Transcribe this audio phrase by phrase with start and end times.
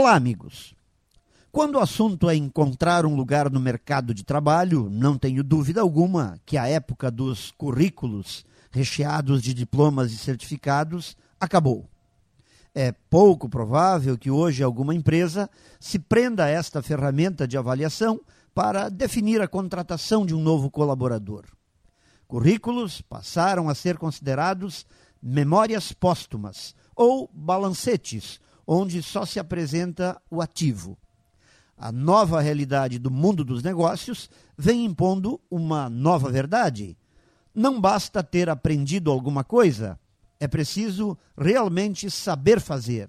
[0.00, 0.74] Olá, amigos.
[1.52, 6.40] Quando o assunto é encontrar um lugar no mercado de trabalho, não tenho dúvida alguma
[6.46, 11.86] que a época dos currículos recheados de diplomas e certificados acabou.
[12.74, 18.18] É pouco provável que hoje alguma empresa se prenda a esta ferramenta de avaliação
[18.54, 21.44] para definir a contratação de um novo colaborador.
[22.26, 24.86] Currículos passaram a ser considerados
[25.22, 28.40] memórias póstumas ou balancetes,
[28.72, 30.96] onde só se apresenta o ativo.
[31.76, 36.96] A nova realidade do mundo dos negócios vem impondo uma nova verdade.
[37.52, 39.98] Não basta ter aprendido alguma coisa,
[40.38, 43.08] é preciso realmente saber fazer.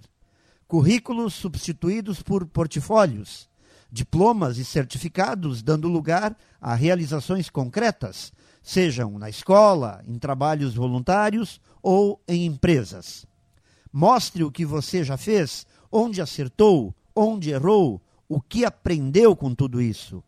[0.68, 3.48] Currículos substituídos por portfólios,
[3.92, 8.34] diplomas e certificados dando lugar a realizações concretas,
[8.64, 13.30] sejam na escola, em trabalhos voluntários ou em empresas.
[13.92, 19.82] Mostre o que você já fez, onde acertou, onde errou, o que aprendeu com tudo
[19.82, 20.24] isso.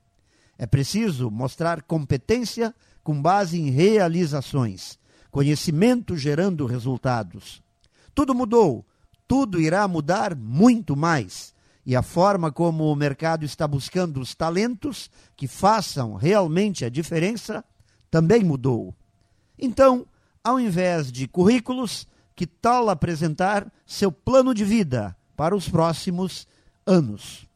[0.57, 4.99] É preciso mostrar competência com base em realizações,
[5.31, 7.61] conhecimento gerando resultados.
[8.13, 8.85] Tudo mudou,
[9.27, 11.53] tudo irá mudar muito mais.
[11.85, 17.63] E a forma como o mercado está buscando os talentos que façam realmente a diferença
[18.09, 18.95] também mudou.
[19.57, 20.05] Então,
[20.43, 26.47] ao invés de currículos, que tal apresentar seu plano de vida para os próximos
[26.85, 27.47] anos?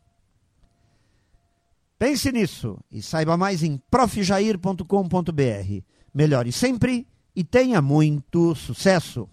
[1.98, 5.84] Pense nisso e saiba mais em profjair.com.br.
[6.14, 9.28] Melhore sempre e tenha muito sucesso!